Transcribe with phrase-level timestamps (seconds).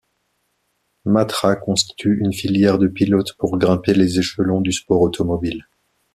[1.05, 5.67] Matra constitue une filière de pilotes pour grimper les échelons du sport automobile.